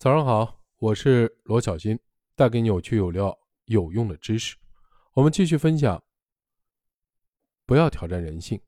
[0.00, 1.98] 早上好，我是罗小新，
[2.34, 4.56] 带给你有趣有料有用的知识。
[5.12, 6.02] 我们继续分享，
[7.66, 8.58] 不要挑战人性。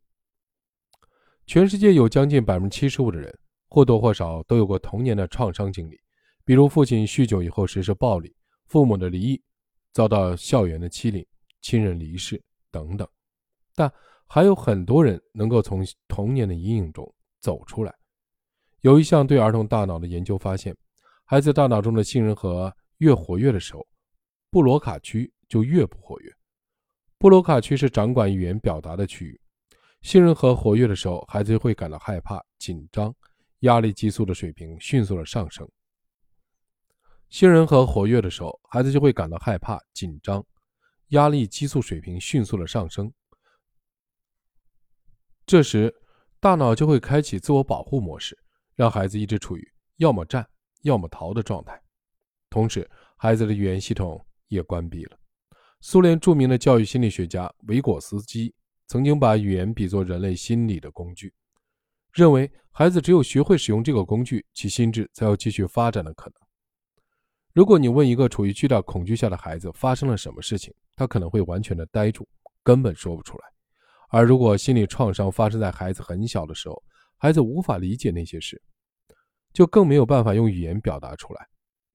[1.46, 3.34] 全世界有将近百分之七十五的人
[3.70, 5.98] 或多或少都有过童年的创伤经历，
[6.44, 8.36] 比如父亲酗酒以后实施暴力，
[8.66, 9.42] 父母的离异，
[9.94, 11.26] 遭到校园的欺凌，
[11.62, 12.38] 亲人离世
[12.70, 13.08] 等等。
[13.74, 13.90] 但
[14.26, 17.10] 还有很多人能够从童年的阴影中
[17.40, 17.94] 走出来。
[18.82, 20.76] 有一项对儿童大脑的研究发现。
[21.32, 23.88] 孩子大脑中的杏仁核越活跃的时候，
[24.50, 26.30] 布罗卡区就越不活跃。
[27.16, 29.40] 布罗卡区是掌管语言表达的区域。
[30.02, 33.16] 杏仁核活跃的时候，孩子会感到害怕、紧张，
[33.60, 35.66] 压力激素的水平迅速的上升。
[37.30, 40.44] 杏仁核活跃的时候，孩子就会感到害怕、紧张，
[41.12, 43.10] 压力激素水平迅速的上升。
[45.46, 45.94] 这时，
[46.40, 48.38] 大脑就会开启自我保护模式，
[48.74, 50.46] 让孩子一直处于要么战。
[50.82, 51.80] 要么逃的状态，
[52.50, 55.18] 同时孩子的语言系统也关闭了。
[55.80, 58.54] 苏联著名的教育心理学家维果斯基
[58.86, 61.32] 曾经把语言比作人类心理的工具，
[62.12, 66.34] 认为孩子只有学会使用这个工具，其心智才有继续发展的可能。
[67.52, 72.26] 如果你问一个处于巨大恐惧下的孩子发生了什么事情，他可能会完全的呆住，
[72.62, 73.44] 根本说不出来。
[74.08, 76.82] 而如果心理创伤发生在孩子很小的时候，
[77.18, 78.60] 孩子无法理解那些事。
[79.52, 81.46] 就更没有办法用语言表达出来，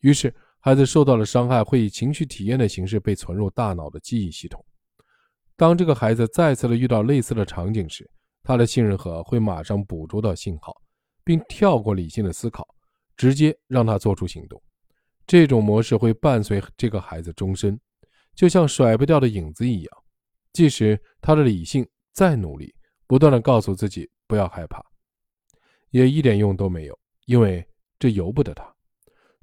[0.02, 4.64] 于是孩子受到了伤害，会以情绪体验的形式被存入大脑的记忆系统。
[5.56, 8.10] 当这个孩子再次的遇到类似的场景时，
[8.44, 10.76] 他的杏仁核会马上捕捉到信号，
[11.24, 12.68] 并跳过理性的思考，
[13.16, 14.62] 直接让他做出行动。
[15.26, 17.80] 这种模式会伴随这个孩子终身，
[18.36, 19.98] 就像甩不掉的影子一样。
[20.54, 22.74] 即使他的理性再努力，
[23.06, 24.82] 不断的告诉自己不要害怕，
[25.90, 26.98] 也一点用都没有。
[27.28, 27.64] 因为
[28.00, 28.66] 这由不得他。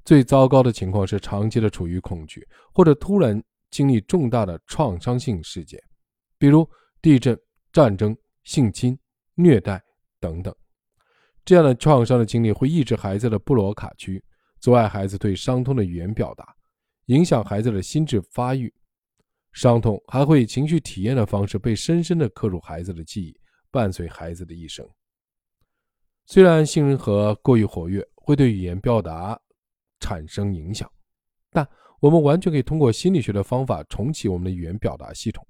[0.03, 5.81] 最糟糕的情况是长期的处于恐惧，或者突然经历重大的创伤性事件，
[6.37, 6.67] 比如
[7.01, 7.35] 地震、
[7.71, 8.97] 战争、性侵、
[9.33, 9.81] 虐待
[10.19, 10.53] 等等。
[11.43, 14.23] 这样的创伤的经历会抑制孩子的布罗卡区，
[14.59, 16.55] 阻碍孩子对伤痛的语言表达，
[17.05, 18.73] 影响孩子的心智发育。
[19.53, 23.39] 伤痛还会以情绪体验的方式被深深地刻入孩子的记忆，
[23.71, 24.87] 伴随孩子的一生。
[26.25, 29.39] 虽然杏仁核过于活跃会对语言表达
[29.99, 30.91] 产生影响，
[31.51, 31.67] 但
[31.99, 35.47] 我们完全可以通过心理学的方法重启我们的语言表达系统，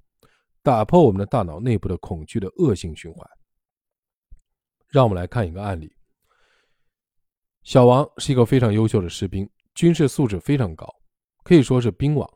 [0.61, 3.27] 打破我们的大脑内部的恐惧的恶性循环。
[4.89, 5.93] 让我们来看一个案例：
[7.63, 10.93] 小王是一个非常优秀的士兵，军事素质非常高，
[11.43, 12.29] 可以说是兵王。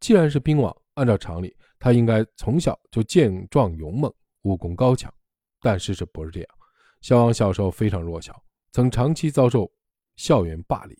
[0.00, 4.12] 既然是兵王，按照常理，他应该从小就健壮勇猛，
[4.42, 5.12] 武功高强。
[5.60, 6.57] 但事实不是这样。
[7.00, 8.42] 小王小时候非常弱小，
[8.72, 9.70] 曾长期遭受
[10.16, 10.96] 校园霸凌。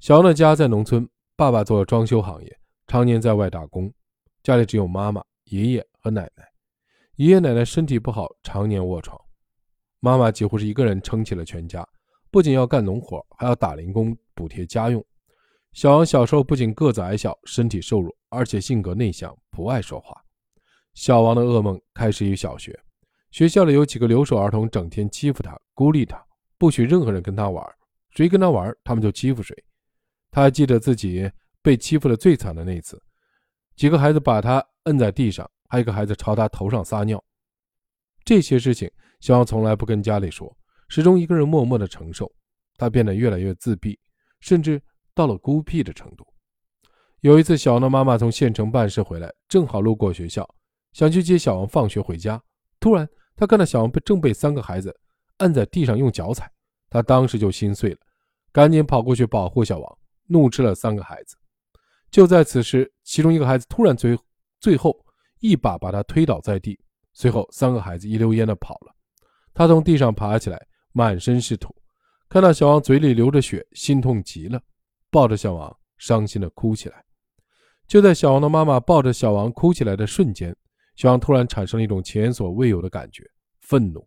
[0.00, 3.92] 小王的家在农村，爸爸做装修行业，常年在外打工，
[4.42, 6.46] 家里只有妈妈、爷爷和奶奶。
[7.16, 9.18] 爷爷奶奶身体不好，常年卧床，
[10.00, 11.86] 妈妈几乎是一个人撑起了全家，
[12.30, 15.04] 不仅要干农活，还要打零工补贴家用。
[15.72, 20.20] 小王小时候不仅个子矮小，身体瘦弱，而且性格内向，不爱说话。
[20.94, 22.78] 小王的噩梦开始于小学。
[23.32, 26.22] 学校里有几个留守儿童，整天欺负他、孤立他，
[26.58, 27.66] 不许任何人跟他玩。
[28.10, 29.56] 谁跟他玩，他们就欺负谁。
[30.30, 31.30] 他还记得自己
[31.62, 33.02] 被欺负的最惨的那次，
[33.74, 37.22] 几个孩子把他摁在地上，还有一个孩子朝他头上撒尿。
[38.22, 40.54] 这些事情，小王从来不跟家里说，
[40.90, 42.30] 始终一个人默默的承受。
[42.76, 43.98] 他变得越来越自闭，
[44.40, 44.80] 甚至
[45.14, 46.26] 到了孤僻的程度。
[47.20, 50.46] 有一次，小王的妈妈从县城办事回来，正好路过学校，
[50.92, 52.38] 想去接小王放学回家，
[52.78, 53.08] 突然。
[53.34, 54.94] 他看到小王被正被三个孩子
[55.38, 56.50] 按在地上用脚踩，
[56.90, 57.98] 他当时就心碎了，
[58.52, 61.36] 赶紧跑过去保护小王，怒斥了三个孩子。
[62.10, 64.18] 就在此时，其中一个孩子突然最
[64.60, 64.94] 最后
[65.40, 66.78] 一把把他推倒在地，
[67.14, 68.94] 随后三个孩子一溜烟的跑了。
[69.54, 70.60] 他从地上爬起来，
[70.92, 71.74] 满身是土，
[72.28, 74.60] 看到小王嘴里流着血，心痛极了，
[75.10, 77.02] 抱着小王伤心的哭起来。
[77.88, 80.54] 就在小王的妈妈抱着小王哭起来的瞬间。
[80.94, 83.28] 小王突然产生了一种前所未有的感觉——
[83.62, 84.06] 愤怒。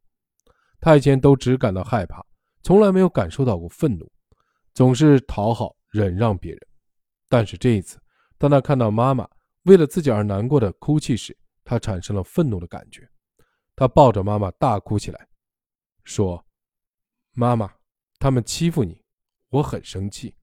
[0.79, 2.23] 他以前都只感到害怕，
[2.61, 4.09] 从来没有感受到过愤怒，
[4.73, 6.61] 总是讨好、忍让别人。
[7.27, 7.99] 但是这一次，
[8.37, 9.27] 当他看到妈妈
[9.63, 13.09] 为了自己而难过的哭泣时，他产生了愤怒的感觉。
[13.75, 15.27] 他抱着妈妈大哭起来，
[16.03, 16.45] 说
[17.33, 17.73] ：“妈妈，
[18.19, 19.01] 他们欺负你，
[19.49, 20.35] 我很生气。”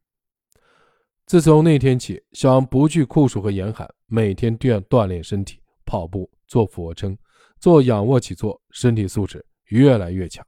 [1.24, 5.62] 自从那天起，小王不惧酷暑和严寒，每天都要锻炼身体。
[5.84, 7.17] 跑步、做俯卧撑、
[7.61, 10.44] 做仰卧起坐，身体素质越来越强。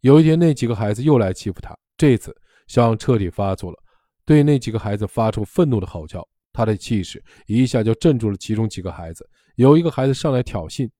[0.00, 1.76] 有一天，那几个孩子又来欺负他。
[1.96, 2.34] 这次，
[2.66, 3.78] 小王彻底发作了，
[4.24, 6.26] 对那几个孩子发出愤怒的吼叫。
[6.52, 9.24] 他的气势一下就镇住了其中几个孩子。
[9.54, 10.90] 有一个孩子上来挑衅，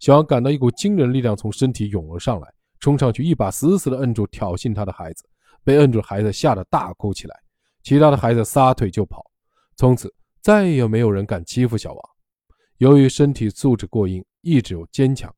[0.00, 2.48] 小王感到一股惊人力量从身体涌了上来，
[2.80, 5.24] 冲上去一把死死地摁住挑衅他的孩子。
[5.62, 7.36] 被摁住的孩子吓得大哭起来，
[7.82, 9.24] 其他的孩子撒腿就跑。
[9.76, 12.15] 从此再也没有人敢欺负小王。
[12.78, 15.34] 由于身体素质过硬，意志又坚强，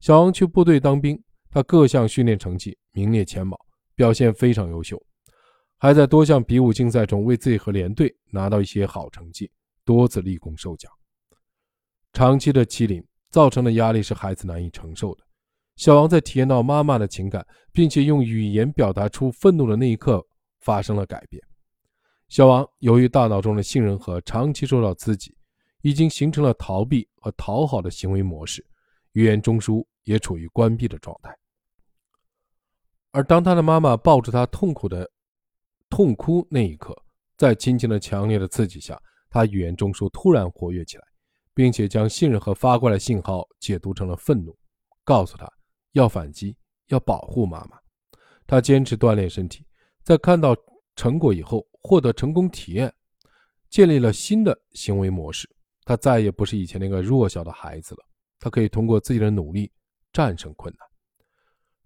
[0.00, 1.18] 小王去部队当兵，
[1.50, 3.58] 他各项训练成绩名列前茅，
[3.94, 5.02] 表现非常优秀，
[5.78, 9.50] 还在多项比武竞赛中为自己和连队拿到一些好成绩，
[9.84, 10.90] 多次立功受奖。
[12.12, 15.24] 长期的欺凌造成的压力是孩子难以承受的。
[15.76, 20.22] 小王在体验到妈妈的情感，并且用语言表达出愤怒的那一刻，
[20.60, 21.42] 发生了改变。
[22.28, 25.34] 小王由于大脑中的杏仁核长期受到刺激，
[25.82, 28.66] 已经形成了逃避和讨好的行为模式，
[29.12, 31.36] 语言中枢也处于关闭的状态。
[33.10, 35.08] 而当他的妈妈抱着他痛苦的
[35.90, 36.96] 痛哭那一刻，
[37.36, 38.98] 在亲情的强烈的刺激下，
[39.28, 41.04] 他语言中枢突然活跃起来，
[41.52, 44.56] 并且将信任和发过来信号解读成了愤怒，
[45.04, 45.46] 告诉他。
[45.92, 46.56] 要反击，
[46.86, 47.78] 要保护妈妈。
[48.46, 49.66] 他坚持锻炼身体，
[50.02, 50.56] 在看到
[50.96, 52.90] 成果以后，获得成功体验，
[53.68, 55.46] 建立了新的行为模式。
[55.84, 58.06] 他再也不是以前那个弱小的孩子了。
[58.38, 59.70] 他可以通过自己的努力
[60.12, 60.86] 战胜困难。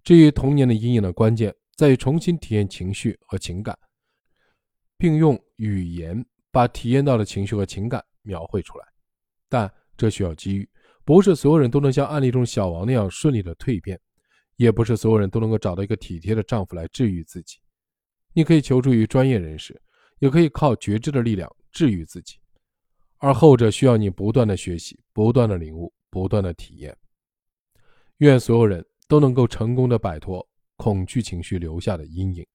[0.03, 3.79] 至于童年的阴影的关键，在于重新体验情绪和情感，
[4.97, 8.87] 并用语言把体验到的情绪和情感描绘出来。
[9.49, 10.69] 但这需要机遇。
[11.05, 14.01] 不是所有人都能像案例中小王那样顺利的蜕变，
[14.57, 17.59] 也不是所有人都能够找到一个体贴的丈夫来治愈自己。
[18.33, 19.81] 你可以求助于专业人士，
[20.19, 22.39] 也可以靠觉知的力量治愈自己，
[23.19, 26.97] 而后者需要你不断的学习、不断的领悟、不断的体验。
[28.19, 30.47] 愿所有人都能够成功的摆脱
[30.77, 32.47] 恐惧情绪留下的阴影。